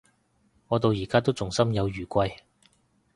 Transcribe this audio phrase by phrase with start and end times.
[0.69, 2.43] 我到而家都仲心有餘悸